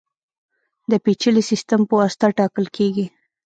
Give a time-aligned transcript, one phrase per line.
[0.91, 3.05] د پېچلي سیستم په واسطه ټاکل کېږي.